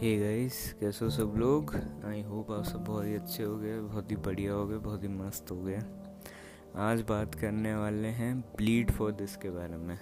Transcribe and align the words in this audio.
Hey 0.00 0.14
guys 0.16 0.56
कैसे 0.80 1.04
हो 1.04 1.10
सब 1.10 1.32
लोग? 1.36 1.74
आई 2.06 2.20
होप 2.22 2.50
आप 2.50 2.64
सब 2.64 2.84
बहुत 2.84 3.06
ही 3.06 3.14
अच्छे 3.14 3.42
हो 3.42 3.56
गए, 3.56 3.78
बहुत 3.80 4.10
ही 4.10 4.16
बढ़िया 4.16 4.52
हो 4.52 4.66
गए, 4.66 4.76
बहुत 4.76 5.02
ही 5.02 5.08
मस्त 5.08 5.50
हो 5.50 5.56
गए। 5.56 5.78
आज 6.76 7.00
बात 7.00 7.34
करने 7.34 7.74
वाले 7.74 8.08
हैं 8.08 8.40
ब्लीड 8.40 8.90
फॉर 8.90 9.12
दिस 9.12 9.36
के 9.36 9.50
बारे 9.50 9.76
में। 9.76 9.96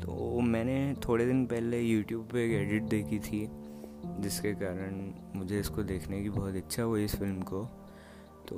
तो 0.00 0.40
मैंने 0.40 0.94
थोड़े 1.08 1.26
दिन 1.26 1.44
पहले 1.46 1.80
यूट्यूब 1.80 2.28
पे 2.32 2.44
एक 2.46 2.52
एडिट 2.52 2.82
देखी 2.82 3.18
थी, 3.18 3.48
जिसके 4.20 4.52
कारण 4.54 5.14
मुझे 5.36 5.60
इसको 5.60 5.82
देखने 5.82 6.22
की 6.22 6.30
बहुत 6.30 6.56
इच्छा 6.56 6.82
हुई 6.82 7.04
इस 7.04 7.16
फ़िल्म 7.16 7.42
को। 7.42 7.64
तो 8.48 8.56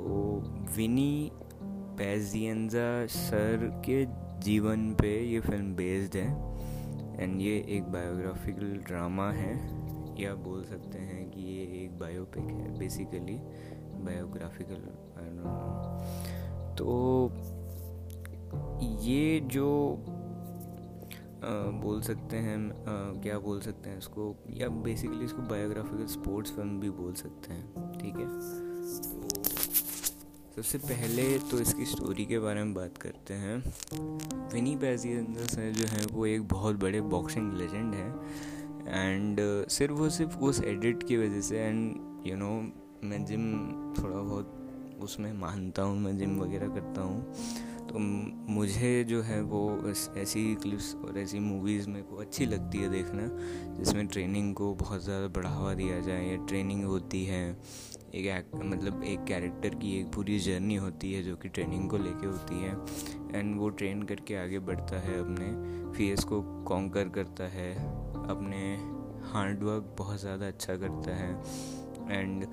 विनी 0.76 1.30
पैजियंजा 1.98 3.06
सर 3.06 3.70
के 3.88 4.04
जीवन 4.40 4.92
पे 4.94 5.18
ये 5.24 5.40
फ़िल्म 5.40 5.74
बेस्ड 5.76 6.16
है 6.16 6.30
एंड 7.22 7.40
ये 7.40 7.64
एक 7.68 7.92
बायोग्राफिकल 7.92 8.76
ड्रामा 8.86 9.30
है। 9.30 9.83
या 10.20 10.34
बोल 10.34 10.64
सकते 10.64 10.98
हैं 10.98 11.30
कि 11.30 11.40
ये 11.40 11.84
एक 11.84 11.98
बायोपिक 11.98 12.44
है 12.44 12.78
बेसिकली 12.78 13.38
बायोग्राफिकल 14.04 14.88
तो 16.78 17.30
ये 19.02 19.40
जो 19.40 19.98
आ, 21.44 21.70
बोल 21.70 22.00
सकते 22.02 22.36
हैं 22.36 22.70
आ, 22.70 23.22
क्या 23.22 23.38
बोल 23.38 23.60
सकते 23.60 23.90
हैं 23.90 23.98
इसको 23.98 24.36
या 24.50 24.68
बेसिकली 24.68 25.24
इसको 25.24 25.42
बायोग्राफिकल 25.42 26.06
स्पोर्ट्स 26.06 26.52
फ़िल्म 26.52 26.80
भी 26.80 26.90
बोल 26.90 27.14
सकते 27.14 27.52
हैं 27.52 27.92
ठीक 27.92 28.14
है? 28.14 28.26
तो 30.56 30.62
सबसे 30.62 30.78
पहले 30.78 31.38
तो 31.38 31.58
इसकी 31.58 31.84
स्टोरी 31.84 32.24
के 32.24 32.38
बारे 32.38 32.64
में 32.64 32.74
बात 32.74 32.98
करते 32.98 33.34
हैं। 33.34 33.56
विनी 34.52 34.76
पैजियंदर 34.76 35.40
सर 35.40 35.72
जो 35.72 35.86
है 35.86 36.06
वो 36.12 36.26
एक 36.26 36.48
बहुत 36.48 36.76
बड़े 36.76 37.00
बॉक्सिंग 37.00 37.52
लेजेंड 37.52 37.94
है। 37.94 38.12
एंड 38.88 39.40
uh, 39.40 39.70
सिर्फ़ 39.70 39.92
वो 39.92 40.08
सिर्फ़ 40.10 40.38
उस 40.38 40.62
एडिट 40.62 41.02
की 41.02 41.16
वजह 41.16 41.40
से 41.40 41.58
एंड 41.58 42.26
यू 42.26 42.36
नो 42.36 42.50
मैं 43.04 43.24
जिम 43.24 43.42
थोड़ा 43.98 44.16
बहुत 44.16 44.60
उसमें 45.00 45.32
मानता 45.32 45.82
हूँ 45.82 45.98
मैं 45.98 46.18
जिम 46.18 46.40
वगैरह 46.40 46.68
करता 46.68 47.02
हूँ। 47.02 47.34
तो 47.88 47.98
मुझे 48.52 49.04
जो 49.04 49.22
है 49.22 49.40
वो 49.42 49.92
ऐसी 50.18 50.54
क्लिप्स 50.54 50.94
और 50.94 51.18
ऐसी 51.18 51.38
मूवीज़ 51.38 51.88
मेरे 51.88 52.02
को 52.02 52.16
अच्छी 52.16 52.46
लगती 52.46 52.78
है 52.78 52.88
देखना 52.90 53.28
जिसमें 53.74 54.06
ट्रेनिंग 54.06 54.54
को 54.54 54.74
बहुत 54.74 55.04
ज़्यादा 55.04 55.26
बढ़ावा 55.26 55.74
दिया 55.74 56.00
जाए 56.00 56.30
या 56.30 56.36
ट्रेनिंग 56.36 56.84
होती 56.84 57.24
है। 57.24 57.56
एक 58.14 58.26
एक्ट 58.26 58.54
मतलब 58.64 59.02
एक 59.04 59.24
कैरेक्टर 59.24 59.74
की 59.74 59.96
एक 60.00 60.12
पूरी 60.12 60.38
जर्नी 60.38 60.74
होती 60.76 61.12
है 61.12 61.22
जो 61.22 61.36
कि 61.36 61.48
ट्रेनिंग 61.48 61.88
को 61.90 61.98
लेके 61.98 62.26
होती 62.26 62.62
है. 62.62 62.72
एंड 63.34 63.56
वो 63.58 63.68
ट्रेन 63.70 64.02
करके 64.02 64.36
आगे 64.36 64.58
बढ़ता 64.58 65.00
है 65.00 65.18
अपने 65.20 65.92
फेस 65.92 66.24
को 66.24 66.40
कॉन्कर 66.64 67.08
करता 67.08 67.48
है. 67.48 67.72
अपने 68.28 68.60
हार्डवर्क 69.32 69.94
बहुत 69.98 70.20
ज़्यादा 70.20 70.46
अच्छा 70.46 70.76
करता 70.76 71.16
है. 71.16 71.32
एंड 72.10 72.46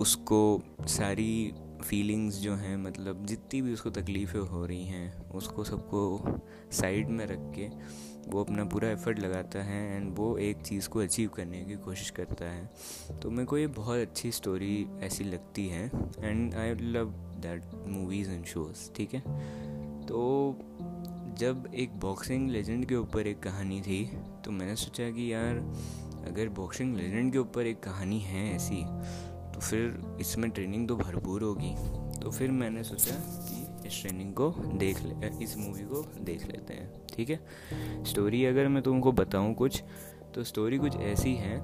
उसको 0.00 0.40
सारी 0.88 1.52
फीलिंग्स 1.82 2.34
जो 2.34 2.54
हैं 2.54 2.76
मतलब 2.76 3.24
जितनी 3.26 3.60
भी 3.62 3.72
उसको 3.72 3.90
तकलीफ़ें 3.90 4.40
हो 4.40 4.64
रही 4.66 4.84
हैं, 4.84 5.30
उसको 5.30 5.64
सबको 5.64 6.40
साइड 6.72 7.08
में 7.08 7.24
रख 7.26 7.52
के 7.54 7.68
वो 8.28 8.42
अपना 8.44 8.64
पूरा 8.64 8.88
एफर्ट 8.88 9.18
लगाता 9.18 9.62
है 9.62 9.96
एंड 9.96 10.14
वो 10.16 10.36
एक 10.38 10.56
चीज़ 10.56 10.88
को 10.88 10.98
अचीव 10.98 11.28
करने 11.28 11.62
की 11.64 11.74
कोशिश 11.74 12.10
करता 12.10 12.44
है। 12.44 12.70
तो 13.22 13.30
मेरे 13.30 13.44
को 13.44 13.58
ये 13.58 13.66
बहुत 13.66 13.98
अच्छी 13.98 14.32
स्टोरी 14.32 14.86
ऐसी 15.00 15.24
लगती 15.24 15.68
है 15.68 15.86
and 16.20 16.54
I 16.54 16.74
love 16.74 17.10
that 17.42 17.62
movies 17.88 18.30
and 18.30 18.44
shows 18.44 18.90
ठीक 18.96 19.14
है? 19.14 19.20
तो 20.06 20.58
जब 21.38 21.70
एक 21.74 21.98
बॉक्सिंग 22.00 22.50
लेजेंड 22.50 22.84
के 22.86 22.96
ऊपर 22.96 23.26
एक 23.26 23.40
कहानी 23.40 23.80
थी 23.80 24.04
तो 24.44 24.50
मैंने 24.50 24.76
सोचा 24.76 25.10
कि 25.10 25.32
यार, 25.32 25.56
अगर 26.28 26.48
बॉक्सिंग 26.48 26.96
लेजेंड 26.96 27.32
के 27.32 27.38
ऊपर 27.38 27.66
एक 27.66 27.80
कहानी 27.80 28.20
है 28.20 28.54
ऐसी 28.54 28.82
तो 29.54 29.60
फिर 29.60 30.16
इसमें 30.20 30.50
ट्रेनिंग 30.50 30.88
तो 30.88 30.96
भरपूर 30.96 31.42
होगी। 31.42 31.74
तो 32.20 32.30
फिर 32.30 32.50
मैंने 32.50 32.84
सोचा 32.84 33.14
इस 33.92 34.00
ट्रेनिंग 34.02 34.32
को 34.34 34.48
देख 34.74 35.02
ले 35.02 35.44
इस 35.44 35.56
मूवी 35.58 35.82
को 35.82 36.04
देख 36.20 36.46
लेते 36.46 36.74
हैं, 36.74 36.90
ठीक 37.16 37.30
है? 37.30 37.40
स्टोरी 38.04 38.44
अगर 38.44 38.68
मैं 38.68 38.82
तुमको 38.82 39.12
बताऊँ 39.12 39.54
कुछ 39.54 39.82
तो 40.34 40.44
स्टोरी 40.44 40.78
कुछ 40.78 40.96
ऐसी 40.96 41.34
है 41.34 41.58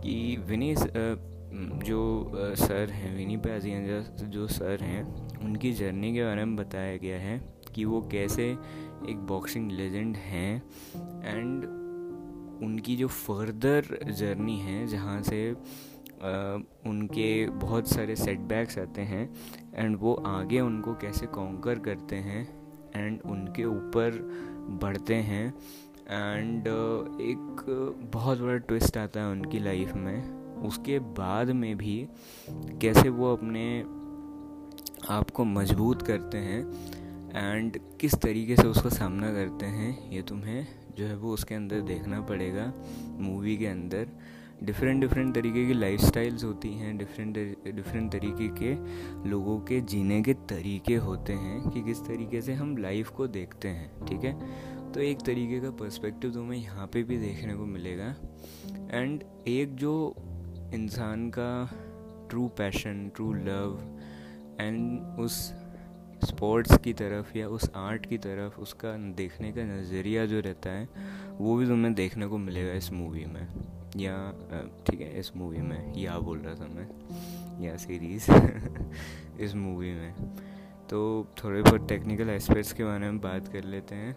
कि 0.00 0.36
विनी 0.46 0.74
जो 1.84 2.32
सर 2.56 2.90
हैं 2.90 3.16
विनी 3.16 3.36
पे 3.36 3.60
जो 4.26 4.46
सर 4.46 4.82
हैं, 4.82 5.02
उनकी 5.44 5.72
जर्नी 5.72 6.12
के 6.14 6.24
बारे 6.24 6.44
में 6.44 6.56
बताया 6.56 6.96
गया 6.96 7.18
है 7.18 7.40
कि 7.74 7.84
वो 7.84 8.00
कैसे 8.12 8.50
एक 9.08 9.26
बॉक्सिंग 9.28 9.70
लेजेंड 9.72 10.16
हैं 10.16 10.62
एंड 11.24 11.64
उनकी 12.62 12.96
जो 12.96 13.08
फर्दर 13.08 14.12
जर्नी 14.12 14.58
है, 14.58 14.86
जहाँ 14.86 15.22
से 15.22 15.54
उनके 16.86 17.46
बहुत 17.48 17.88
सारे 17.88 18.16
सेटबैक्स 18.16 18.78
आते 18.78 19.02
हैं 19.02 19.28
एंड 19.74 19.96
वो 20.00 20.14
आगे 20.26 20.60
उनको 20.60 20.94
कैसे 20.94 21.26
कॉन्कर 21.26 21.78
करते 21.78 22.16
हैं 22.16 22.42
एंड 22.96 23.20
उनके 23.22 23.64
ऊपर 23.64 24.18
बढ़ते 24.82 25.14
हैं 25.14 25.46
एंड 26.08 26.66
एक 27.22 27.64
बहुत 28.12 28.38
बड़ा 28.38 28.56
ट्विस्ट 28.58 28.96
आता 28.96 29.20
है 29.20 29.30
उनकी 29.30 29.58
लाइफ 29.58 29.94
में। 29.94 30.62
उसके 30.66 30.98
बाद 30.98 31.50
में 31.50 31.76
भी 31.76 32.08
कैसे 32.80 33.08
वो 33.08 33.32
अपने 33.32 33.66
आप 35.10 35.30
को 35.30 35.44
मज़बूत 35.44 36.02
करते 36.02 36.38
हैं 36.38 36.60
एंड 37.34 37.78
किस 38.00 38.14
तरीके 38.14 38.56
से 38.56 38.66
उसका 38.68 38.88
सामना 38.88 39.32
करते 39.32 39.66
हैं, 39.66 40.10
ये 40.10 40.22
तुम्हें 40.22 40.66
जो 40.98 41.04
है 41.04 41.16
वो 41.16 41.32
उसके 41.32 41.54
अंदर 41.54 41.80
देखना 41.82 42.20
पड़ेगा 42.20 42.72
मूवी 43.20 43.56
के 43.56 43.66
अंदर। 43.66 44.08
डिफरेंट 44.62 45.00
डिफरेंट 45.00 45.34
तरीके 45.34 45.66
की 45.66 45.72
लाइफ 45.72 46.00
होती 46.44 46.68
हैं 46.68 46.98
डिफरेंट 46.98 47.34
डिफरेंट 47.74 48.12
तरीके 48.12 48.48
के 48.48 48.74
लोगों 49.28 49.60
के 49.60 49.80
जीने 49.80 50.22
के 50.22 50.34
तरीके 50.34 50.94
होते 50.94 51.32
हैं 51.32 51.70
कि 51.70 51.82
किस 51.82 52.00
तरीके 52.00 52.42
से 52.42 52.52
हम 52.52 52.76
लाइफ 52.76 53.08
को 53.08 53.26
देखते 53.26 53.68
हैं, 53.68 54.06
ठीक 54.06 54.24
है? 54.24 54.40
तो 54.92 55.00
एक 55.00 55.18
तरीके 55.20 55.60
का 55.60 55.70
पर्सपेक्टिव 55.70 56.32
तुम्हें 56.32 56.60
यहाँ 56.60 56.86
पे 56.86 57.02
भी 57.02 57.18
देखने 57.18 57.54
को 57.54 57.66
मिलेगा। 57.66 58.16
एंड 58.90 59.24
एक 59.48 59.76
जो 59.76 60.14
इंसान 60.74 61.30
का 61.30 61.70
true 62.30 62.48
passion 62.48 63.10
true 63.14 63.32
love 63.32 63.98
and 64.60 65.00
उस 65.18 65.52
स्पोर्ट्स 66.24 66.78
की 66.78 66.92
तरफ़ 66.92 67.38
या 67.38 67.48
उस 67.48 67.70
आर्ट 67.74 68.06
की 68.06 68.18
तरफ़ 68.18 68.60
उसका 68.60 68.96
देखने 68.96 69.52
का 69.52 69.62
नज़रिया 69.62 70.26
जो 70.26 70.40
रहता 70.40 70.70
है, 70.70 70.88
वो 71.38 71.56
भी 71.56 71.66
तुम्हें 71.66 71.94
देखने 71.94 72.26
को 72.26 72.38
मिलेगा 72.38 72.72
इस 72.72 72.92
मूवी 72.92 73.24
में। 73.24 73.75
या 74.00 74.32
ठीक 74.90 75.00
है, 75.00 75.20
इस 75.20 75.36
मूवी 75.36 75.58
में, 75.58 75.94
या 75.94 76.18
बोल 76.18 76.38
रहा 76.38 76.54
था 76.54 76.68
मैं, 76.68 76.88
या 77.64 77.76
सीरीज़ 77.76 78.26
इस 79.40 79.54
मूवी 79.54 79.92
में। 79.92 80.14
तो 80.90 81.28
थोड़े 81.44 81.62
बहुत 81.62 81.88
टेक्निकल 81.88 82.28
एस्पेक्ट्स 82.28 82.72
के 82.72 82.84
बारे 82.84 82.98
में 82.98 83.20
बात 83.20 83.48
कर 83.48 83.64
लेते 83.64 83.94
हैं। 83.94 84.16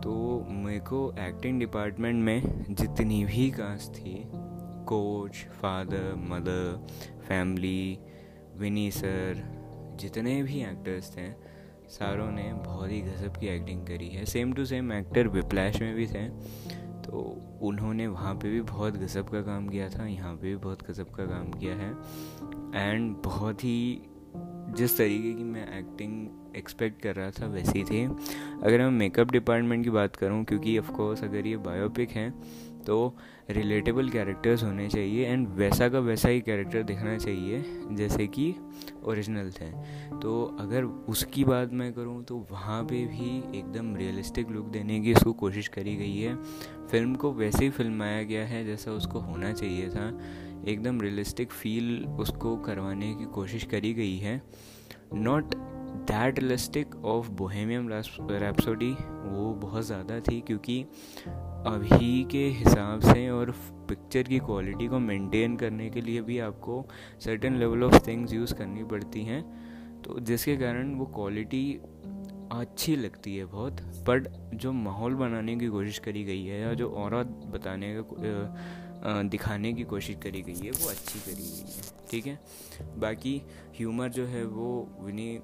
तो 0.00 0.46
मेरे 0.50 0.80
को 0.80 1.14
एक्टिंग 1.18 1.60
डिपार्टमेंट 1.60 2.24
में 2.24 2.64
जितनी 2.70 3.24
भी 3.24 3.50
कास्ट 3.50 3.92
थी 3.92 4.24
coach 4.86 5.36
father 5.36 6.14
mother 6.16 6.86
family 7.28 7.98
Vinny 8.56 8.90
sir 8.90 9.60
जितने 10.00 10.42
भी 10.42 10.62
एक्टर्स 10.62 11.16
थे, 11.16 11.32
सारों 11.88 12.30
ने 12.30 12.52
बहुत 12.52 12.90
ही 12.90 13.00
गजब 13.00 13.36
की 13.36 13.46
एक्टिंग 13.46 13.86
करी 13.86 14.08
है। 14.08 14.24
Same 14.24 14.52
to 14.52 14.64
same 14.64 14.92
actor 14.92 15.28
Whiplash 15.28 15.80
में 15.80 15.94
भी 15.94 16.06
थे। 16.06 16.28
तो 17.10 17.18
उन्होंने 17.62 18.06
वहाँ 18.06 18.34
पे 18.34 18.50
भी 18.50 18.60
बहुत 18.60 18.96
गजब 18.96 19.28
का 19.28 19.40
काम 19.42 19.68
किया 19.68 19.88
था, 19.88 20.06
यहाँ 20.06 20.34
पे 20.34 20.48
भी 20.48 20.56
बहुत 20.56 20.90
गजब 20.90 21.10
का 21.10 21.24
काम 21.24 21.50
किया 21.50 21.74
है। 21.74 21.90
एंड 22.88 23.16
बहुत 23.24 23.64
ही, 23.64 24.02
जिस 24.76 24.96
तरीके 24.98 25.32
की 25.32 25.42
मैं 25.42 25.78
एक्टिंग 25.78 26.28
एक्सपेक्ट 26.56 27.02
कर 27.02 27.14
रहा 27.14 27.30
था, 27.30 27.46
वैसी 27.46 27.84
थी। 27.84 28.04
अगर 28.62 28.78
मैं 28.78 28.90
मेकअप 28.90 29.30
डिपार्टमेंट 29.30 29.84
की 29.84 29.90
बात 29.90 30.16
करूँ, 30.16 30.44
क्योंकि 30.44 30.78
ऑफकोर्स 30.78 31.24
अगर 31.24 31.46
ये 31.46 31.56
बायोपिक 31.56 32.10
है 32.10 32.30
तो 32.86 33.14
रिलेटेबल 33.50 34.08
कैरेक्टर्स 34.08 34.62
होने 34.64 34.88
चाहिए 34.88 35.26
एंड 35.26 35.46
वैसा 35.48 35.88
का 35.88 35.98
वैसा 36.00 36.28
ही 36.28 36.40
कैरेक्टर 36.40 36.82
दिखना 36.82 37.16
चाहिए, 37.18 37.62
जैसे 37.92 38.26
कि 38.28 38.54
ओरिजिनल 39.04 39.50
थे। 39.50 39.70
तो 40.20 40.42
अगर 40.60 40.84
उसकी 40.84 41.44
बात 41.44 41.72
मैं 41.72 41.92
करूँ 41.92 42.22
तो 42.24 42.36
वहाँ 42.50 42.82
पे 42.84 43.04
भी 43.06 43.58
एकदम 43.58 43.94
रियलिस्टिक 43.96 44.50
लुक 44.50 44.66
देने 44.68 45.00
की 45.00 45.14
उसको 45.14 45.32
कोशिश 45.34 45.68
करी 45.68 45.96
गई 45.96 46.16
है। 46.16 46.34
फ़िल्म 46.86 47.14
को 47.14 47.32
वैसे 47.32 47.64
ही 47.64 47.70
फिल्माया 47.70 48.22
गया 48.24 48.44
है 48.46 48.64
जैसा 48.66 48.92
उसको 48.92 49.20
होना 49.20 49.52
चाहिए 49.52 49.88
था। 49.88 50.08
एकदम 50.68 51.00
रियलिस्टिक 51.00 51.52
फील 51.52 52.04
उसको 52.20 52.56
करवाने 52.58 53.14
की 53.14 53.24
कोशिश 53.34 53.64
करी 53.64 53.92
गई 53.94 54.16
है। 54.18 54.40
Not 55.14 55.54
that 56.06 56.38
realistic 56.38 56.94
of 56.96 57.28
Bohemian 57.32 57.88
Rhapsody 57.88 58.90
वो 58.90 59.52
बहुत 59.62 59.84
ज़्यादा 59.84 60.18
थी, 60.20 60.40
क्योंकि 60.40 60.84
अभी 61.66 62.22
के 62.24 62.44
हिसाब 62.48 63.00
से 63.02 63.28
और 63.30 63.50
पिक्चर 63.88 64.22
की 64.22 64.38
क्वालिटी 64.38 64.86
को 64.86 64.98
मेंटेन 64.98 65.56
करने 65.56 65.88
के 65.90 66.00
लिए 66.00 66.20
भी 66.22 66.38
आपको 66.38 66.84
certain 67.24 67.56
level 67.56 67.82
of 67.84 68.06
things 68.06 68.32
use 68.32 68.54
करनी 68.54 68.84
पड़ती 68.84 69.24
हैं। 69.24 69.42
तो 70.02 70.18
जिसके 70.20 70.56
कारण 70.56 70.94
वो 70.94 71.06
क्वालिटी 71.06 71.62
अच्छी 72.52 72.94
लगती 72.96 73.36
है 73.36 73.44
बहुत 73.44 73.82
बट 74.08 74.28
जो 74.54 74.72
माहौल 74.72 75.14
बनाने 75.14 75.56
की 75.56 75.66
कोशिश 75.68 75.98
करी 75.98 76.24
गई 76.24 76.44
है 76.44 76.60
या 76.60 76.72
जो 76.74 76.88
और 76.92 77.22
बताने 77.52 77.94
का 77.98 79.22
दिखाने 79.22 79.72
की 79.72 79.84
कोशिश 79.84 80.16
करी 80.22 80.42
गई 80.42 80.66
है, 80.66 80.70
वो 80.70 80.88
अच्छी 80.90 81.18
करी 81.20 81.42
गई 81.42 81.72
है, 81.72 81.82
ठीक 82.10 82.26
है? 82.26 82.38
बाकी 82.98 83.40
ह्यूमर 83.76 84.08
जो 84.08 84.26
है 84.26 84.44
वो 84.46 84.72
विनी 85.02 85.38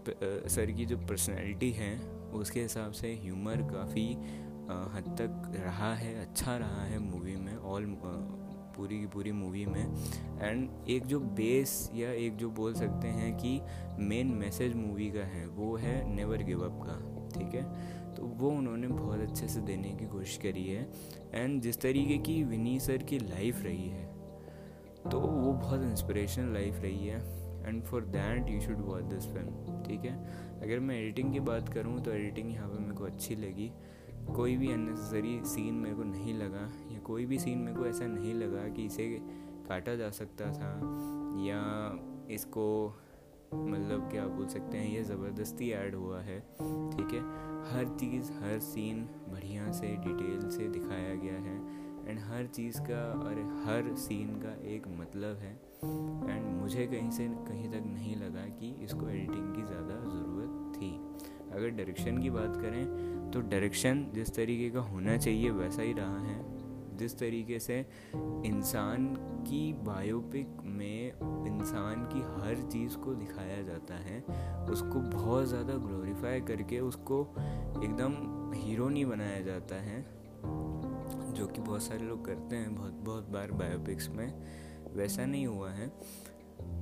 सर 0.49 0.71
की 0.71 0.87
जो 0.87 0.97
पर्सनैलिटी 0.99 1.71
है, 1.73 1.95
उसके 2.35 2.63
हिसाब 2.63 2.93
से 2.93 3.15
ह्यूमर 3.23 3.63
काफ़ी 3.73 4.09
हद 4.67 5.15
तक 5.19 5.53
रहा 5.57 5.95
है 5.95 6.15
अच्छा 6.21 6.57
रहा 6.59 6.85
है 6.85 6.99
मूवी 7.01 7.37
में 7.37 7.57
ऑल 7.57 7.85
पूरी 8.77 8.99
की 9.01 9.07
पूरी 9.07 9.33
मूवी 9.33 9.65
में। 9.67 9.85
एंड 10.41 10.89
एक 10.89 11.07
जो 11.07 11.19
बेस 11.37 11.91
या 11.95 12.11
एक 12.15 12.37
जो 12.37 12.51
बोल 12.51 12.75
सकते 12.75 13.09
हैं 13.09 13.33
कि 13.37 13.61
मेन 14.01 14.33
मैसेज 14.35 14.75
मूवी 14.77 15.11
का 15.11 15.25
है, 15.27 15.47
वो 15.47 15.77
है 15.77 15.95
नेवर 16.15 16.43
गिव 16.43 16.65
अप 16.65 16.81
का, 16.83 16.99
ठीक 17.31 17.55
है? 17.55 17.63
तो 18.15 18.27
वो 18.35 18.51
उन्होंने 18.51 18.89
बहुत 18.89 19.21
अच्छे 19.21 19.49
से 19.49 19.61
देने 19.61 19.93
की 19.93 20.07
कोशिश 20.07 20.37
करी 20.43 20.67
है। 20.67 20.87
एंड 21.35 21.61
जिस 21.63 21.81
तरीके 21.81 22.19
की 22.19 22.43
विनी 22.45 22.79
सर 22.81 23.03
की 23.03 23.19
लाइफ 23.19 23.63
रही 23.65 23.89
है 23.89 24.05
तो 25.11 25.19
वो 25.21 25.53
बहुत 25.53 25.83
इंस्पिरेशनल 25.83 26.53
लाइफ 26.55 26.81
रही 26.83 27.07
है। 27.07 27.19
And 27.67 27.83
for 27.85 28.05
that 28.07 28.49
you 28.51 28.61
should 28.61 28.81
watch 28.87 29.05
this 29.05 29.27
film 29.33 29.83
ठीक 29.83 30.05
है? 30.05 30.17
अगर 30.63 30.81
मैं 30.81 30.97
एडिटिंग 30.97 31.33
की 31.33 31.41
बात 31.43 31.69
करूँ 31.69 32.01
तो 32.01 32.13
एडिटिंग 32.13 32.53
यहाँ 32.53 32.69
पे 32.69 32.79
मेरे 32.79 32.95
को 32.95 33.05
अच्छी 33.05 33.37
लगी। 33.37 33.71
कोई 34.27 34.57
भी 34.57 34.73
अननेसेसरी 34.73 35.41
सीन 35.45 35.75
मेरे 35.75 35.95
को 35.95 36.03
नहीं 36.05 36.35
लगा, 36.35 36.69
या 36.93 36.99
कोई 37.01 37.27
भी 37.27 37.39
सीन 37.39 37.59
मेरे 37.59 37.77
को 37.79 37.87
ऐसा 37.87 38.07
नहीं 38.07 38.35
लगा 38.35 38.69
कि 38.69 38.85
इसे 38.85 39.09
काटा 39.69 39.95
जा 39.95 40.11
सकता 40.11 40.53
था, 40.53 40.71
या 41.45 41.63
इसको 42.31 42.67
मतलब 43.55 44.09
क्या 44.11 44.27
बोल 44.27 44.47
सकते 44.47 44.79
हैं, 44.79 44.89
ये 44.91 45.03
ज़बरदस्ती 45.05 45.71
ऐड 45.71 45.95
हुआ 45.95 46.21
है, 46.21 46.39
ठीक 46.41 47.13
है? 47.13 47.21
हर 47.67 47.97
चीज़, 48.01 48.33
हर 48.33 48.59
सीन 48.59 49.03
बढ़िया 49.29 49.71
से 49.73 49.87
डिटेल 49.97 50.49
से 50.51 50.69
दिखाया 50.69 51.15
गया 51.15 51.39
है 51.41 51.85
एंड 52.09 52.19
हर 52.21 52.47
चीज़ 52.47 52.81
का 52.81 53.03
और 53.21 53.39
हर 53.65 53.95
सीन 53.97 54.35
का 54.41 54.53
एक 54.73 54.87
मतलब 54.89 55.37
है 55.37 55.53
एंड 55.53 56.45
मुझे 56.61 56.87
कहीं 56.87 57.11
से 57.11 57.27
कहीं 57.49 57.69
तक 57.71 57.87
नहीं 57.87 58.17
लगा 58.17 58.45
कि 58.59 58.75
इसको 58.85 59.09
एडिटिंग 59.09 59.55
की 59.55 59.63
ज़्यादा 59.63 59.97
ज़रूरत 60.05 60.77
थी। 60.77 60.91
अगर 61.53 61.69
डायरेक्शन 61.71 62.19
की 62.19 62.31
बात 62.31 62.57
करें 62.57 62.85
तो 63.33 63.41
डायरेक्शन 63.41 64.07
जिस 64.15 64.35
तरीके 64.35 64.71
का 64.71 64.81
होना 64.81 65.17
चाहिए 65.17 65.51
वैसा 65.51 65.83
ही 65.83 65.93
रहा 65.93 66.21
है। 66.21 66.45
जिस 66.97 67.19
तरीके 67.19 67.59
से 67.59 67.79
इंसान 68.47 69.07
की 69.47 69.73
बायोपिक 69.73 70.63
में 70.65 71.13
इंसान 71.47 72.05
की 72.05 72.21
हर 72.37 72.63
चीज़ 72.73 72.97
को 72.97 73.15
दिखाया 73.15 73.63
जाता 73.63 73.95
है, 73.95 74.21
उसको 74.71 75.01
बहुत 75.11 75.47
ज़्यादा 75.47 75.75
ग्लोरीफाई 75.75 76.41
करके 76.41 76.81
उसको 76.81 77.21
एकदम 77.85 78.15
हीरो 78.55 78.89
नहीं 78.89 79.05
बनाया 79.07 79.41
जाता 79.41 79.81
है, 79.83 80.01
जो 81.35 81.47
कि 81.47 81.61
बहुत 81.61 81.83
सारे 81.83 82.05
लोग 82.05 82.25
करते 82.25 82.57
हैं 82.57 82.75
बहुत 82.75 82.93
बहुत 83.05 83.29
बार 83.29 83.53
बायोपिक्स 83.53 84.09
में। 84.09 84.33
वैसा 84.95 85.27
नहीं 85.27 85.47
हुआ 85.47 85.71
है, 85.71 85.89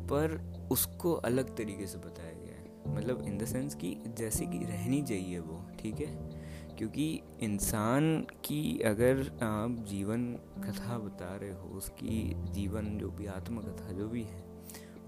पर 0.07 0.41
उसको 0.73 1.13
अलग 1.13 1.57
तरीके 1.57 1.87
से 1.87 1.99
बताया 1.99 2.33
गया 2.33 2.57
है। 2.57 2.95
मतलब 2.97 3.23
इन 3.27 3.39
द 3.39 3.45
सेंस 3.45 3.75
कि 3.75 3.97
जैसे 4.19 4.47
कि 4.47 4.59
रहनी 4.59 5.03
चाहिए 5.03 5.39
वो, 5.39 5.61
ठीक 5.81 6.01
है? 6.01 6.34
क्योंकि 6.79 7.21
इंसान 7.43 8.19
की 8.45 8.79
अगर 8.87 9.21
आप 9.43 9.85
जीवन 9.89 10.33
कथा 10.59 10.99
बता 10.99 11.35
रहे 11.37 11.53
हो, 11.53 11.69
उसकी 11.77 12.35
जीवन 12.53 12.97
जो 12.99 13.11
भी 13.11 13.27
आत्मकथा 13.27 13.93
जो 13.93 14.09
भी 14.09 14.23
है, 14.23 14.43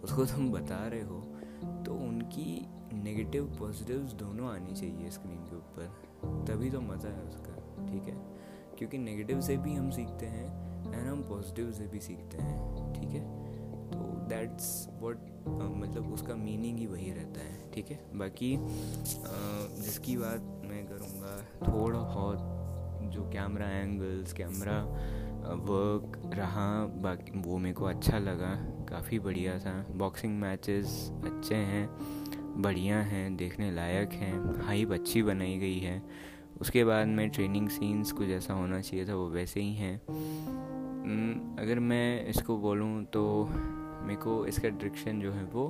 उसको 0.05 0.25
तुम 0.27 0.51
बता 0.53 0.87
रहे 0.87 1.03
हो 1.03 1.21
तो 1.85 1.95
उनकी 1.97 2.67
नेगेटिव 2.95 3.45
पॉजिटिव्स 3.59 4.13
दोनों 4.13 4.49
आनी 4.49 4.75
चाहिए 4.75 5.11
स्क्रीन 5.11 5.39
के 5.45 5.57
ऊपर। 5.57 6.45
तभी 6.47 6.71
तो 6.71 6.81
मज़ा 6.81 7.09
है 7.09 7.23
उसका, 7.23 7.55
ठीक 7.87 8.09
है? 8.09 8.17
क्योंकि 8.79 8.99
नेगेटिव 8.99 9.41
से 9.41 9.57
भी 9.57 9.75
हम 9.75 9.91
सीखते 9.91 10.27
हैं 10.27 10.47
एंड 10.87 11.09
हम 11.09 11.23
पॉजिटिव 11.23 11.73
से 11.73 11.87
भी 11.87 12.01
सीखते 12.01 12.39
हैं, 12.39 12.93
ठीक 12.93 13.11
है? 13.11 13.25
तो 13.91 13.99
दैट्स 14.29 14.89
व्हाट 15.01 15.19
मतलब 15.49 16.13
उसका 16.13 16.35
मीनिंग 16.35 16.79
ही 16.79 16.87
वही 16.87 17.11
रहता 17.13 17.41
है। 17.41 17.66
ठीक 17.77 17.91
है? 17.91 17.99
बाकी 18.15 18.57
जिसकी 19.79 20.17
बात 20.17 20.63
मैं 20.65 20.85
करूँगा, 20.87 21.33
थोड़ा 21.63 21.99
बहुत 21.99 23.11
जो 23.13 23.23
कैमरा 23.31 23.67
एंगल्स 23.71 24.33
कैमरा 24.33 24.77
वर्क 25.65 26.21
रहा, 26.35 26.69
बाकी 27.03 27.41
वो 27.41 27.59
मेरे 27.59 27.75
को 27.75 27.85
अच्छा 27.85 28.19
लगा। 28.19 28.55
काफ़ी 28.89 29.19
बढ़िया 29.19 29.59
था। 29.59 29.75
बॉक्सिंग 29.95 30.39
मैचेस 30.41 31.11
अच्छे 31.25 31.55
हैं, 31.55 31.89
बढ़िया 32.63 33.01
हैं, 33.03 33.37
देखने 33.37 33.71
लायक 33.73 34.13
हैं 34.13 34.63
हाइप 34.67 34.93
अच्छी 34.93 35.23
बनाई 35.23 35.59
गई 35.59 35.79
है। 35.79 36.03
उसके 36.61 36.85
बाद 36.85 37.07
में 37.09 37.29
ट्रेनिंग 37.31 37.69
सीन्स 37.69 38.13
को 38.13 38.25
जैसा 38.25 38.55
होना 38.55 38.81
चाहिए 38.81 39.07
था, 39.09 39.15
वो 39.15 39.29
वैसे 39.31 39.61
ही 39.61 39.75
हैं। 39.75 39.97
अगर 41.59 41.79
मैं 41.83 42.27
इसको 42.27 42.57
बोलूँ 42.59 43.05
तो 43.05 43.23
मेरे 43.51 44.21
को 44.21 44.45
इसका 44.47 44.69
डायरेक्शन 44.69 45.21
जो 45.21 45.33
है 45.33 45.45
वो 45.45 45.69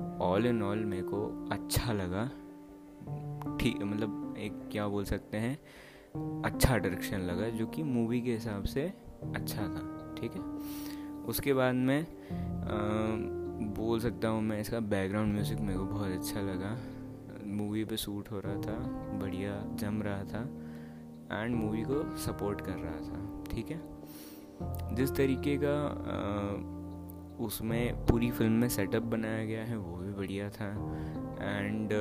ऑल 0.00 0.46
इन 0.46 0.62
ऑल 0.62 0.78
मेरे 0.78 1.02
को 1.02 1.48
अच्छा 1.52 1.92
लगा। 1.92 2.30
ठीक 3.56 3.82
मतलब 3.82 4.34
एक 4.38 4.68
क्या 4.72 4.88
बोल 4.88 5.04
सकते 5.04 5.36
हैं 5.36 5.58
अच्छा 6.42 6.76
डायरेक्शन 6.76 7.18
लगा 7.18 7.48
जो 7.48 7.66
कि 7.66 7.82
मूवी 7.82 8.20
के 8.20 8.32
हिसाब 8.32 8.64
से 8.64 8.82
अच्छा 9.36 9.62
था 9.62 10.14
ठीक 10.20 10.32
है? 10.32 10.40
उसके 11.24 11.54
बाद 11.54 11.74
में 11.74 12.00
आ, 12.02 12.74
बोल 13.74 14.00
सकता 14.00 14.28
हूँ 14.28 14.42
मैं 14.42 14.60
इसका 14.60 14.80
बैकग्राउंड 14.80 15.32
म्यूज़िक 15.32 15.60
मेरे 15.60 15.78
को 15.78 15.84
बहुत 15.84 16.10
अच्छा 16.10 16.40
लगा। 16.40 16.76
मूवी 17.46 17.84
पे 17.84 17.96
सूट 17.96 18.30
हो 18.30 18.40
रहा 18.40 18.54
था 18.54 18.78
बढ़िया 19.18 19.62
जम 19.74 20.02
रहा 20.02 20.24
था 20.24 20.48
एंड 21.42 21.54
मूवी 21.54 21.82
को 21.82 22.16
सपोर्ट 22.16 22.60
कर 22.60 22.72
रहा 22.72 23.00
था 23.00 23.44
ठीक 23.54 23.70
है? 23.70 23.80
जिस 24.94 25.14
तरीके 25.16 25.58
का 25.62 25.74
आ, 25.88 26.71
उसमें 27.42 28.06
पूरी 28.06 28.30
फ़िल्म 28.30 28.52
में 28.52 28.68
सेटअप 28.68 29.02
बनाया 29.02 29.44
गया 29.44 29.64
है 29.64 29.76
वो 29.76 29.96
भी 29.96 30.12
बढ़िया 30.12 30.50
था। 30.50 30.68
एंड 31.42 31.92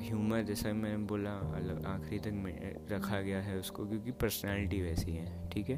ह्यूमर 0.00 0.40
uh, 0.40 0.46
जैसा 0.46 0.72
मैंने 0.72 0.96
बोला 0.96 1.30
अलग 1.30 1.86
आखिरी 1.86 2.18
तक 2.18 2.32
में 2.32 2.86
रखा 2.90 3.20
गया 3.20 3.40
है 3.40 3.58
उसको 3.58 3.86
क्योंकि 3.86 4.10
पर्सनालिटी 4.10 4.82
वैसी 4.82 5.12
है 5.12 5.50
ठीक 5.50 5.70
है? 5.70 5.76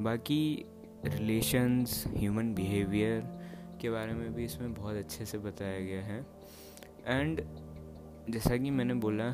बाकी 0.00 0.66
रिलेशंस 1.04 2.04
ह्यूमन 2.16 2.54
बिहेवियर 2.54 3.20
के 3.80 3.90
बारे 3.90 4.12
में 4.12 4.34
भी 4.34 4.44
इसमें 4.44 4.74
बहुत 4.74 4.96
अच्छे 4.96 5.24
से 5.24 5.38
बताया 5.38 5.80
गया 5.80 6.02
है। 6.02 6.26
एंड 7.06 7.42
जैसा 8.30 8.56
कि 8.56 8.70
मैंने 8.70 8.94
बोला 8.94 9.30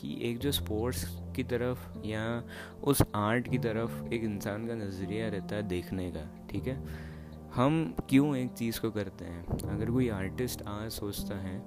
कि 0.00 0.30
एक 0.30 0.38
जो 0.38 0.52
स्पोर्ट्स 0.52 1.18
की 1.36 1.44
तरफ़ 1.44 2.06
या 2.06 2.44
उस 2.84 3.02
आर्ट 3.14 3.48
की 3.48 3.58
तरफ़ 3.58 4.14
एक 4.14 4.24
इंसान 4.24 4.66
का 4.68 4.74
नज़रिया 4.74 5.28
रहता 5.28 5.56
है 5.56 5.62
देखने 5.62 6.10
का 6.10 6.46
ठीक 6.50 6.66
है? 6.66 7.09
हम 7.54 7.94
क्यों 8.08 8.36
एक 8.36 8.52
चीज़ 8.52 8.80
को 8.80 8.90
करते 8.90 9.24
हैं? 9.24 9.46
अगर 9.68 9.90
कोई 9.90 10.08
आर्टिस्ट 10.08 10.62
आज 10.62 10.90
सोचता 10.90 11.34
है 11.34 11.62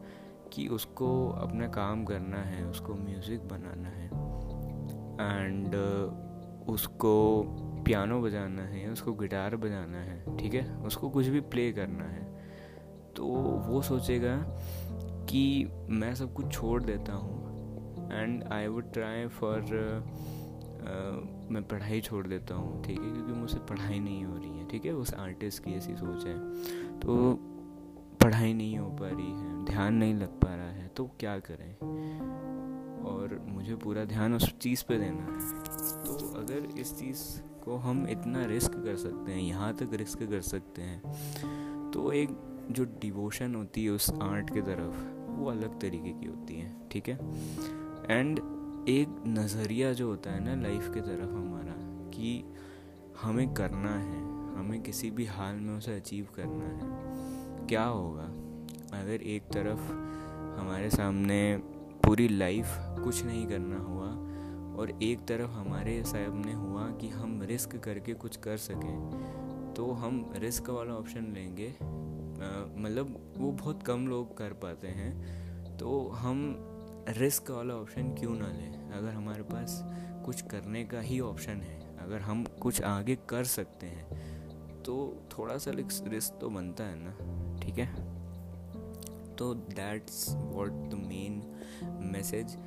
कि 0.53 0.67
उसको 0.67 1.29
अपना 1.29 1.67
काम 1.67 2.05
करना 2.05 2.37
है 2.37 2.65
उसको 2.65 2.93
म्यूज़िक 2.93 3.41
बनाना 3.47 3.89
है 3.89 4.07
एंड 5.41 5.67
uh, 5.67 6.69
उसको 6.69 7.43
पियानो 7.85 8.21
बजाना 8.21 8.63
है 8.63 8.89
उसको 8.89 9.13
गिटार 9.13 9.55
बजाना 9.55 9.97
है 9.97 10.37
ठीक 10.37 10.53
है? 10.53 10.77
उसको 10.77 11.09
कुछ 11.09 11.27
भी 11.27 11.39
प्ले 11.39 11.71
करना 11.71 12.03
है 12.03 12.23
तो 13.15 13.27
वो 13.67 13.81
सोचेगा 13.81 14.35
कि 15.29 15.69
मैं 15.89 16.15
सब 16.15 16.33
कुछ 16.33 16.51
छोड़ 16.51 16.83
देता 16.83 17.13
हूँ 17.13 17.43
and 18.13 18.43
I 18.43 18.67
would 18.67 18.93
try 18.93 19.27
for 19.27 19.59
मैं 21.51 21.63
पढ़ाई 21.63 22.01
छोड़ 22.01 22.27
देता 22.27 22.55
हूँ 22.55 22.83
ठीक 22.83 22.99
है? 22.99 23.11
क्योंकि 23.11 23.33
मुझसे 23.33 23.59
पढ़ाई 23.59 23.99
नहीं 23.99 24.23
हो 24.25 24.37
रही 24.37 24.57
है। 24.57 24.62
ठीक 24.73 24.85
है, 24.85 24.91
उस 24.91 25.13
आर्टिस्ट 25.13 25.63
की 25.63 25.71
ऐसी 25.71 25.95
सोच 25.95 26.25
है। 26.25 26.37
तो 26.99 27.33
पढ़ाई 28.21 28.53
नहीं 28.53 28.77
हो 28.77 28.87
पा 28.91 29.07
रही 29.07 29.31
है, 29.31 29.65
ध्यान 29.65 29.93
नहीं 29.93 30.13
लग 30.15 30.39
पा 30.39 30.53
रहा 30.55 30.69
है 30.69 30.87
तो 30.87 31.05
क्या 31.19 31.37
करें? 31.39 31.73
और 33.03 33.37
मुझे 33.47 33.75
पूरा 33.75 34.05
ध्यान 34.05 34.33
उस 34.33 34.47
चीज़ 34.57 34.83
पे 34.87 34.97
देना 34.97 35.23
है। 35.23 35.39
तो 36.05 36.33
अगर 36.37 36.79
इस 36.79 36.97
चीज़ 36.99 37.21
को 37.65 37.75
हम 37.77 38.05
इतना 38.07 38.45
रिस्क 38.45 38.73
कर 38.75 38.95
सकते 38.95 39.31
हैं, 39.31 39.41
यहाँ 39.41 39.73
तक 39.75 39.93
रिस्क 39.93 40.23
कर 40.23 40.41
सकते 40.41 40.81
हैं 40.81 41.91
तो 41.91 42.11
एक 42.11 42.35
जो 42.71 42.85
डिवोशन 43.01 43.55
होती 43.55 43.85
है 43.85 43.91
उस 43.91 44.11
आर्ट 44.23 44.53
की 44.53 44.61
तरफ़, 44.61 44.97
वो 45.31 45.49
अलग 45.51 45.79
तरीके 45.81 46.13
की 46.13 46.27
होती 46.27 46.55
है, 46.55 46.75
ठीक 46.91 47.09
है? 47.09 47.19
एंड 48.09 48.39
एक 48.89 49.23
नज़रिया 49.29 49.93
जो 49.93 50.07
होता 50.07 50.31
है 50.31 50.43
ना 50.45 50.61
लाइफ 50.61 50.93
की 50.93 51.01
तरफ़ 51.01 51.31
हमारा, 51.31 51.75
कि 52.09 52.43
हमें 53.21 53.53
करना 53.53 53.95
है 53.95 54.22
हमें 54.55 54.81
किसी 54.81 55.11
भी 55.11 55.25
हाल 55.25 55.55
में 55.55 55.77
उसे 55.77 55.95
अचीव 55.95 56.27
करना 56.35 56.65
है। 56.65 57.67
क्या 57.67 57.83
होगा? 57.83 58.25
अगर 58.93 59.21
एक 59.25 59.43
तरफ़ 59.43 59.91
हमारे 60.59 60.89
सामने 60.89 61.57
पूरी 62.03 62.27
लाइफ 62.27 62.75
कुछ 63.03 63.23
नहीं 63.25 63.45
करना 63.47 63.77
हुआ 63.77 64.09
और 64.77 64.91
एक 65.03 65.25
तरफ़ 65.27 65.51
हमारे 65.51 66.03
सामने 66.03 66.53
हुआ 66.53 66.89
कि 66.91 67.09
हम 67.09 67.41
रिस्क 67.41 67.75
करके 67.77 68.13
कुछ 68.13 68.37
कर 68.37 68.57
सकें 68.57 69.73
तो 69.77 69.91
हम 69.91 70.33
रिस्क 70.35 70.69
वाला 70.69 70.93
ऑप्शन 70.93 71.33
लेंगे। 71.33 71.69
मतलब 72.77 73.33
वो 73.37 73.51
बहुत 73.51 73.83
कम 73.83 74.07
लोग 74.07 74.37
कर 74.37 74.53
पाते 74.53 74.87
हैं 74.87 75.77
तो 75.77 76.07
हम 76.09 76.55
रिस्क 77.09 77.51
वाला 77.51 77.73
ऑप्शन 77.73 78.13
क्यों 78.13 78.35
ना 78.35 78.47
लें? 78.47 78.91
अगर 78.91 79.09
हमारे 79.09 79.43
पास 79.43 79.81
कुछ 80.25 80.41
करने 80.41 80.83
का 80.83 80.99
ही 80.99 81.19
ऑप्शन 81.19 81.61
है, 81.61 81.79
अगर 81.97 82.19
हम 82.19 82.43
कुछ 82.61 82.81
आगे 82.81 83.17
कर 83.29 83.43
सकते 83.43 83.87
हैं 83.87 84.32
तो 84.85 85.23
थोड़ा 85.37 85.57
सा 85.57 85.71
रिस्क 85.71 86.37
तो 86.41 86.49
बनता 86.49 86.83
है 86.83 86.95
ना, 86.97 87.11
ठीक 87.59 87.77
है? 87.77 87.95
तो 89.35 89.53
that's 89.53 90.35
what 90.35 90.71
the 90.71 90.93
main 90.93 91.41
message 92.11 92.57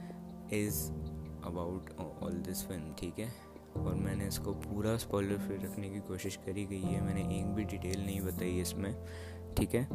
is 0.52 0.92
about 1.46 1.90
all 2.22 2.32
this 2.32 2.66
film 2.66 2.94
ठीक 2.94 3.18
है? 3.18 3.32
और 3.76 3.94
मैंने 3.94 4.26
इसको 4.26 4.52
पूरा 4.52 4.96
स्पॉइलर 4.96 5.38
फ्री 5.38 5.56
रखने 5.56 5.90
की 5.90 6.00
कोशिश 6.00 6.36
करी 6.36 6.64
गई 6.64 6.80
है 6.80 7.00
मैंने 7.00 7.38
एक 7.38 7.46
भी 7.46 7.64
डिटेल 7.64 8.04
नहीं 8.06 8.20
बताई 8.20 8.60
इसमें, 8.60 8.94
ठीक 9.54 9.74
है? 9.74 9.88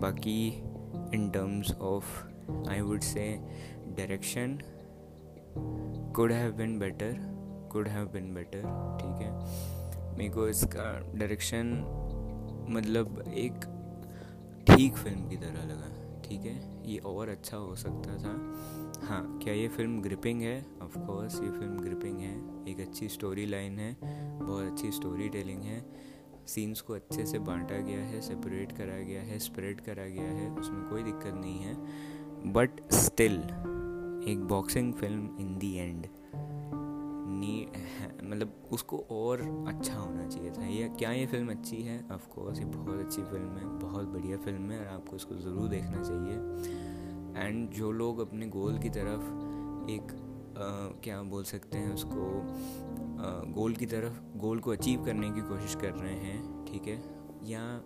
बाकी 0.00 0.48
in 1.14 1.30
terms 1.30 1.72
of 1.72 2.24
I 2.70 2.80
would 2.80 3.00
say 3.00 3.38
direction 3.86 4.58
could 6.16 6.32
have 6.32 6.52
been 6.52 6.78
better 6.78 7.16
could 7.72 7.88
have 7.88 8.06
been 8.06 8.34
better 8.34 8.62
ठीक 9.00 9.22
है? 9.26 9.75
मेरे 10.18 10.30
को 10.30 10.48
इसका 10.48 10.84
डायरेक्शन 11.14 11.72
मतलब 12.70 13.22
एक 13.28 13.64
ठीक 14.66 14.96
फ़िल्म 14.96 15.28
की 15.28 15.36
तरह 15.36 15.64
लगा, 15.64 15.90
ठीक 16.24 16.40
है? 16.40 16.54
ये 16.86 16.98
और 16.98 17.28
अच्छा 17.28 17.56
हो 17.56 17.74
सकता 17.76 18.16
था। 18.16 19.06
हाँ 19.06 19.38
क्या 19.42 19.54
ये 19.54 19.68
फ़िल्म 19.68 20.00
ग्रिपिंग 20.02 20.42
है? 20.42 20.58
ऑफ़ 20.82 20.98
कोर्स 20.98 21.40
ये 21.42 21.50
फ़िल्म 21.50 21.78
ग्रिपिंग 21.78 22.18
है। 22.18 22.34
एक 22.72 22.80
अच्छी 22.80 23.08
स्टोरी 23.08 23.46
लाइन 23.46 23.78
है, 23.78 23.96
बहुत 24.02 24.64
अच्छी 24.64 24.90
स्टोरी 24.92 25.28
टेलिंग 25.28 25.62
है। 25.62 25.84
सीन्स 26.46 26.80
को 26.80 26.94
अच्छे 26.94 27.26
से 27.26 27.38
बांटा 27.38 27.78
गया 27.78 28.00
है 28.00 28.20
सेपरेट 28.20 28.72
करा 28.72 28.98
गया 28.98 29.22
है 29.22 29.38
स्प्रेड 29.38 29.80
करा 29.80 30.06
गया 30.06 30.30
है, 30.30 30.50
उसमें 30.50 30.88
कोई 30.90 31.02
दिक्कत 31.02 31.34
नहीं 31.34 31.58
है। 31.58 32.52
बट 32.52 32.80
स्टिल 32.92 33.34
एक 34.30 34.44
boxing 34.48 34.92
film 34.94 35.36
in 35.40 35.56
the 35.58 35.74
end 35.74 36.06
नी 37.38 37.55
मतलब 38.26 38.68
उसको 38.72 38.98
और 39.10 39.40
अच्छा 39.68 39.94
होना 39.94 40.26
चाहिए 40.28 40.50
था। 40.50 40.66
ये 40.66 40.88
क्या 40.88 41.10
ये 41.12 41.26
फ़िल्म 41.26 41.50
अच्छी 41.50 41.82
है? 41.82 41.98
ऑफ़ 42.12 42.28
कोर्स 42.28 42.58
ये 42.58 42.64
बहुत 42.64 42.98
अच्छी 42.98 43.22
फ़िल्म 43.22 43.56
है 43.56 43.66
बहुत 43.78 44.06
बढ़िया 44.06 44.36
फ़िल्म 44.36 44.70
है 44.70 44.78
और 44.80 44.86
आपको 44.86 45.16
इसको 45.16 45.34
ज़रूर 45.34 45.68
देखना 45.68 46.02
चाहिए। 46.02 47.44
एंड 47.44 47.70
जो 47.70 47.90
लोग 47.92 48.18
अपने 48.18 48.46
गोल 48.46 48.78
की 48.78 48.88
तरफ़ 48.88 49.24
एक 49.90 50.12
आ, 50.58 51.00
क्या 51.04 51.22
बोल 51.22 51.44
सकते 51.44 51.78
हैं 51.78 51.94
उसको 51.94 52.40
आ, 53.22 53.52
गोल 53.52 53.74
की 53.74 53.86
तरफ़ 53.86 54.20
गोल 54.38 54.58
को 54.58 54.70
अचीव 54.70 55.04
करने 55.04 55.30
की 55.30 55.40
कोशिश 55.40 55.74
कर 55.74 55.92
रहे 55.92 56.14
हैं 56.14 56.64
ठीक 56.64 56.86
है? 56.88 56.96
या 57.44 57.82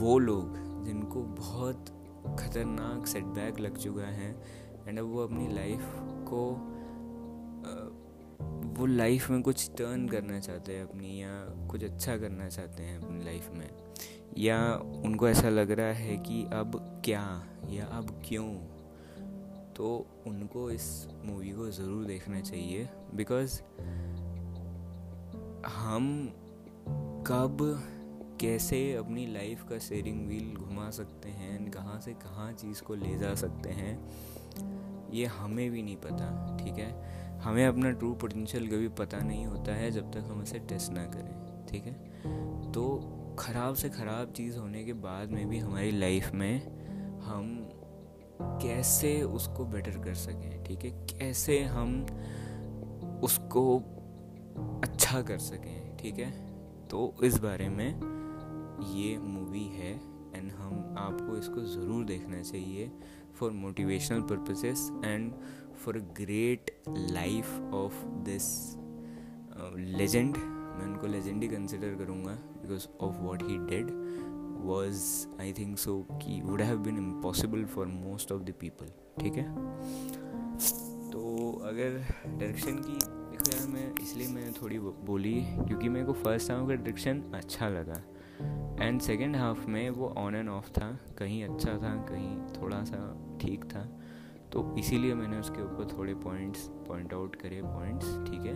वो 0.00 0.18
लोग 0.18 0.56
जिनको 0.84 1.22
बहुत 1.22 1.92
ख़तरनाक 2.40 3.06
सेटबैक 3.06 3.60
लग 3.60 3.76
चुका 3.76 4.06
है 4.06 4.30
एंड 4.88 4.98
अब 4.98 5.04
वो 5.04 5.22
अपनी 5.24 5.46
लाइफ 5.54 5.80
वो 8.76 8.86
लाइफ 8.86 9.30
में 9.30 9.42
कुछ 9.42 9.70
टर्न 9.78 10.08
करना 10.08 10.40
चाहते 10.40 10.76
हैं 10.76 10.84
अपनी 10.84 11.22
या 11.22 11.44
कुछ 11.70 11.84
अच्छा 11.84 12.16
करना 12.16 12.48
चाहते 12.48 12.82
हैं 12.82 12.98
अपनी 12.98 13.24
लाइफ 13.24 13.50
में? 13.50 13.70
या 14.38 14.74
उनको 14.74 15.28
ऐसा 15.28 15.48
लग 15.48 15.70
रहा 15.70 15.86
है 15.86 16.16
कि 16.16 16.44
अब 16.52 17.02
क्या? 17.04 17.46
या 17.70 17.86
अब 17.86 18.22
क्यों? 18.28 18.54
तो 19.74 20.06
उनको 20.26 20.70
इस 20.70 21.08
मूवी 21.24 21.50
को 21.50 21.70
ज़रूर 21.70 22.04
देखना 22.04 22.40
चाहिए 22.40 22.88
बिकॉज़ 23.14 23.60
हम 25.66 26.32
कब, 27.26 27.82
कैसे 28.40 28.94
अपनी 28.94 29.26
लाइफ 29.26 29.68
का 29.68 29.78
शेयरिंग 29.78 30.26
व्हील 30.26 30.56
घुमा 30.56 30.90
सकते 30.90 31.28
हैं, 31.28 31.70
कहाँ 31.70 32.00
से 32.00 32.12
कहाँ 32.12 32.52
चीज़ 32.52 32.82
को 32.82 32.94
ले 32.94 33.18
जा 33.18 33.34
सकते 33.34 33.68
हैं, 33.68 34.10
ये 35.10 35.26
हमें 35.26 35.70
भी 35.70 35.82
नहीं 35.82 35.96
पता, 35.96 36.56
ठीक 36.60 36.74
है? 36.74 37.16
हमें 37.42 37.66
अपना 37.66 37.90
ट्रू 37.90 38.14
पोटेंशियल 38.14 38.68
कभी 38.68 38.88
पता 38.88 39.18
नहीं 39.18 39.46
होता 39.46 39.74
है 39.74 39.90
जब 39.90 40.10
तक 40.10 40.18
हम 40.18 40.42
इसे 40.42 40.58
टेस्ट 40.58 40.92
ना 40.92 41.04
करें, 41.04 41.66
ठीक 41.66 41.84
है? 41.84 41.92
तो 42.72 43.12
ख़राब 43.38 43.74
से 43.74 43.88
ख़राब 43.88 44.32
चीज़ 44.32 44.58
होने 44.58 44.84
के 44.84 44.92
बाद 44.92 45.30
में 45.30 45.48
भी 45.48 45.58
हमारी 45.58 45.90
लाइफ 45.90 46.32
में 46.32 46.66
हम 47.20 47.68
कैसे 48.42 49.22
उसको 49.22 49.64
बेटर 49.64 49.98
कर 49.98 50.14
सकें, 50.14 50.64
ठीक 50.64 50.84
है? 50.84 50.90
कैसे 50.90 51.62
हम 51.62 52.06
उसको 53.22 53.78
अच्छा 54.84 55.22
कर 55.22 55.38
सकें, 55.38 55.96
ठीक 55.96 56.18
है? 56.18 56.30
तो 56.88 57.14
इस 57.24 57.38
बारे 57.38 57.68
में 57.68 57.88
ये 58.94 59.18
मूवी 59.18 59.64
है 59.64 60.00
एंड 60.34 60.52
हम 60.52 60.94
आपको 60.98 61.36
इसको 61.36 61.60
ज़रूर 61.60 62.04
देखना 62.04 62.42
चाहिए 62.42 62.92
for 63.34 63.50
motivational 63.50 64.20
purposes 64.20 64.92
and 65.04 65.32
for 65.76 65.96
a 65.96 66.00
great 66.00 66.70
life 66.88 67.60
of 67.74 68.04
this 68.24 68.76
legend 69.98 70.36
मैं 70.36 70.84
उनको 70.84 71.06
लेजेंड 71.06 71.42
ही 71.42 71.48
कंसिडर 71.48 71.94
करूँगा 71.94 72.32
because 72.32 72.86
of 73.00 73.16
what 73.16 73.42
he 73.42 73.58
did 73.58 73.90
was 74.64 75.02
I 75.40 75.52
think 75.52 75.78
so 75.78 76.06
कि 76.12 76.40
would 76.40 76.62
have 76.62 76.78
been 76.78 76.96
impossible 76.96 77.64
for 77.64 77.86
most 77.86 78.32
of 78.32 78.42
the 78.42 78.54
people 78.60 78.86
ठीक 79.20 79.34
है? 79.34 79.44
तो 81.10 81.52
अगर 81.64 81.98
direction 82.26 82.76
की, 82.76 82.98
देखो 83.30 83.56
यार 83.56 83.66
मैं, 83.68 83.92
इसलिए 84.02 84.28
मैंने 84.28 84.52
थोड़ी 84.62 84.78
बोली 84.78 85.34
क्योंकि 85.66 85.88
मेरे 85.88 86.06
को 86.06 86.12
फ़र्स्ट 86.12 86.48
टाइम 86.48 86.66
का 86.66 86.74
डायरेक्शन 86.74 87.22
अच्छा 87.34 87.68
लगा। 87.68 88.02
एंड 88.84 89.00
सेकेंड 89.00 89.36
हाफ़ 89.36 89.66
में 89.66 89.90
वो 89.90 90.08
ऑन 90.08 90.34
एंड 90.34 90.48
ऑफ़ 90.48 90.70
था, 90.70 90.98
कहीं 91.18 91.44
अच्छा 91.44 91.72
था, 91.72 91.94
कहीं 92.10 92.62
थोड़ा 92.62 92.84
सा 92.84 92.98
ठीक 93.40 93.64
था। 93.64 93.88
तो 94.52 94.74
इसीलिए 94.78 95.14
मैंने 95.14 95.38
उसके 95.38 95.62
ऊपर 95.62 95.96
थोड़े 95.96 96.14
पॉइंट्स 96.14 96.68
पॉइंट 96.88 97.12
आउट 97.14 97.36
करे 97.36 97.60
पॉइंट्स 97.62 98.06
ठीक 98.28 98.46
है? 98.46 98.54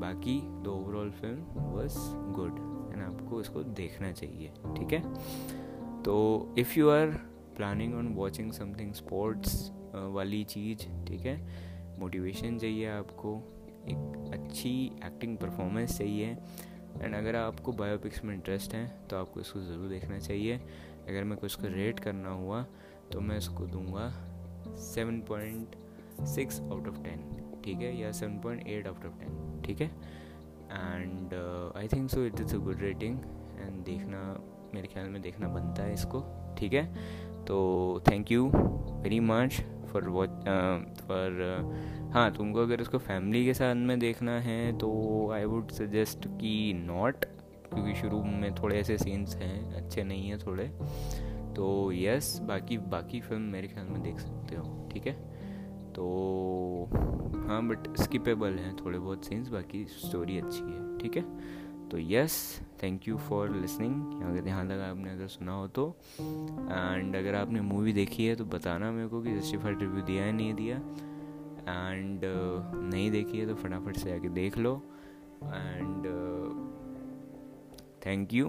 बाकी 0.00 0.40
the 0.62 0.66
overall 0.68 1.10
film 1.10 1.62
was 1.64 1.98
good 2.36 2.58
and 2.92 3.02
आपको 3.02 3.40
इसको 3.40 3.62
देखना 3.62 4.12
चाहिए, 4.12 4.48
ठीक 4.76 4.92
है? 4.92 6.02
तो 6.02 6.54
if 6.58 6.78
you 6.78 6.88
are 6.90 7.10
planning 7.56 7.94
on 7.94 8.08
watching 8.14 8.52
something 8.52 8.92
sports 8.94 9.70
वाली 9.94 10.42
चीज़, 10.44 10.86
ठीक 11.06 11.20
है? 11.20 11.36
मोटिवेशन 12.00 12.58
चाहिए 12.58 12.88
आपको, 12.88 13.36
एक 13.88 14.30
अच्छी 14.34 14.74
एक्टिंग 15.06 15.36
परफॉर्मेंस 15.38 15.96
चाहिए 15.98 16.36
एंड 17.02 17.14
अगर 17.14 17.36
आपको 17.36 17.72
बायोपिक्स 17.72 18.24
में 18.24 18.34
इंटरेस्ट 18.34 18.74
है 18.74 18.86
तो 19.10 19.16
आपको 19.16 19.40
इसको 19.40 19.60
ज़रूर 19.60 19.88
देखना 19.88 20.18
चाहिए। 20.18 20.56
अगर 21.08 21.24
मैं 21.24 21.38
कुछ 21.38 21.54
को 21.54 21.66
रेट 21.66 22.00
करना 22.00 22.30
हुआ 22.32 22.64
तो 23.12 23.20
मैं 23.20 23.36
इसको 23.38 23.66
दूँगा 23.66 24.10
seven 24.76 25.20
point 25.28 25.76
six 26.26 26.60
out 26.60 26.88
of 26.88 27.02
ten 27.02 27.20
ठीक 27.64 27.78
है? 27.78 27.96
या 28.00 28.12
seven 28.12 28.38
point 28.38 28.66
eight 28.68 28.86
out 28.86 29.06
of 29.06 29.18
ten 29.20 29.60
ठीक 29.66 29.80
है? 29.80 29.90
And 30.72 31.34
I 31.76 31.88
think 31.88 32.10
so 32.10 32.24
it 32.24 32.40
is 32.40 32.54
a 32.56 32.58
good 32.58 32.80
rating 32.80 33.18
and 33.60 33.84
देखना, 33.84 34.22
मेरे 34.74 34.88
ख्याल 34.92 35.08
में 35.08 35.20
देखना 35.22 35.48
बनता 35.48 35.82
है 35.82 35.92
इसको. 35.92 36.24
ठीक 36.58 36.72
है? 36.72 36.84
तो 37.46 38.02
thank 38.08 38.32
you 38.32 38.50
very 38.54 39.20
much 39.20 39.60
for 39.92 40.08
watch 40.08 40.30
for 41.00 42.10
हाँ 42.12 42.30
तुमको 42.34 42.62
अगर 42.62 42.80
इसको 42.80 42.98
फैमिली 42.98 43.44
के 43.44 43.54
साथ 43.54 43.74
में 43.74 43.98
देखना 43.98 44.38
है 44.40 44.78
तो 44.78 44.90
आई 45.32 45.44
वुड 45.44 45.70
सजेस्ट 45.70 46.26
कि 46.40 46.72
नॉट 46.76 47.24
क्योंकि 47.74 47.94
शुरू 47.94 48.22
में 48.22 48.54
थोड़े 48.54 48.78
ऐसे 48.78 48.96
सीन्स 48.98 49.34
हैं, 49.36 49.74
अच्छे 49.74 50.02
नहीं 50.04 50.28
हैं 50.28 50.38
थोड़े. 50.38 50.64
तो 51.56 51.92
यस 51.92 52.38
बाकी 52.48 52.78
बाकी 52.90 53.20
फ़िल्म 53.20 53.42
मेरे 53.52 53.68
ख्याल 53.68 53.86
में 53.86 54.02
देख 54.02 54.18
सकते 54.18 54.56
हो 54.56 54.88
ठीक 54.92 55.06
है? 55.06 55.12
तो 55.94 56.88
हाँ 57.48 57.62
बट 57.68 57.96
स्किपेबल 57.96 58.58
हैं 58.58 58.74
थोड़े 58.76 58.98
बहुत 58.98 59.24
सीन्स 59.24 59.48
बाकी 59.48 59.84
स्टोरी 59.90 60.38
अच्छी 60.38 60.62
है 60.62 60.98
ठीक 60.98 61.16
है? 61.16 61.22
तो 61.88 61.98
yes 61.98 62.34
thank 62.82 63.08
you 63.08 63.16
for 63.18 63.50
listening 63.50 64.22
अगर 64.22 64.48
यहाँ 64.48 64.66
तक 64.66 64.84
आपने 64.88 65.10
अगर 65.10 65.26
सुना 65.26 65.52
हो 65.52 65.66
तो। 65.68 65.86
एंड 66.20 67.16
अगर 67.16 67.34
आपने 67.34 67.60
मूवी 67.60 67.92
देखी 67.92 68.26
है 68.26 68.34
तो 68.36 68.44
बताना 68.44 68.90
मेरे 68.92 69.08
को 69.08 69.22
कि 69.22 69.34
जस्टिफाइड 69.38 69.80
रिव्यू 69.80 70.02
दिया 70.02 70.24
है 70.24 70.32
नहीं 70.32 70.54
दिया। 70.54 70.76
एंड 70.76 72.20
uh, 72.20 72.92
नहीं 72.92 73.10
देखी 73.10 73.38
है 73.38 73.46
तो 73.46 73.54
फटाफट 73.54 73.96
से 73.96 74.12
आके 74.16 74.28
देख 74.30 74.58
लो। 74.58 74.74
एंड 75.44 76.06
थैंक 78.06 78.34
यू 78.34 78.46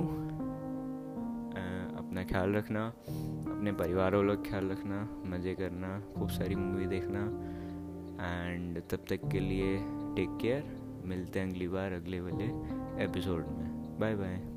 अपना 2.13 2.24
ख्याल 2.24 2.53
रखना, 2.53 2.86
अपने 3.51 3.72
परिवार 3.72 4.15
वालों 4.15 4.36
का 4.38 4.50
ख्याल 4.50 4.70
रखना, 4.70 5.22
मज़े 5.25 5.55
करना, 5.55 6.00
खूब 6.17 6.29
सारी 6.29 6.55
मूवी 6.55 6.86
देखना 6.86 7.25
एंड 8.22 8.82
तब 8.91 9.05
तक 9.10 9.29
के 9.32 9.39
लिए 9.39 9.77
टेक 10.15 10.38
केयर 10.41 10.63
मिलते 11.05 11.39
हैं 11.39 11.50
अगली 11.50 11.67
बार, 11.67 11.91
अगले 11.91 12.20
वाले 12.20 12.46
एपिसोड 13.03 13.48
में. 13.48 14.00
Bye 14.00 14.15
bye 14.15 14.52